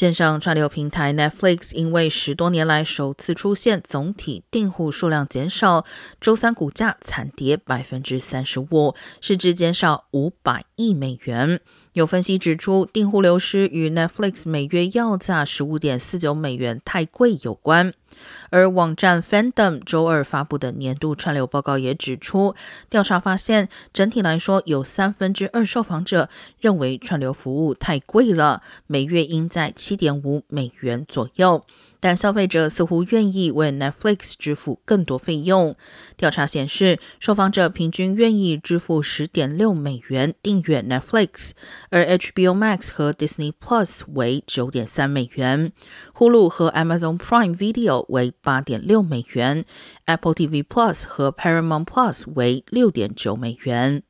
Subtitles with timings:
[0.00, 5.84] 线上串流平台 Netflix 因为十多年来首次出现总体订户数量减少，
[6.18, 11.60] 周三股价惨跌百分之三十五，市值减少五百亿美元。
[11.92, 17.92] 有分析指出，订户流失与 Netflix 每月要价十五点四九美元太贵有关。
[18.50, 22.54] 而网站 Fandom 周二发布的年度串流报告也指出，
[22.88, 26.28] 调查发现，整体来说，有三分之二受访者
[26.60, 31.64] 认为串流服务太贵了，每月应在七点五美元左右。
[32.02, 35.76] 但消费者似乎愿意为 Netflix 支付更多费用。
[36.16, 41.50] 调查显示，受访者平均愿意支付十点六美元订阅 Netflix，
[41.90, 45.72] 而 HBO Max 和 Disney Plus 为九点三美元
[46.16, 49.64] ，Hulu 和 Amazon Prime Video 为八点六美元
[50.06, 54.02] ，Apple TV Plus 和 Paramount Plus 为六点九美元。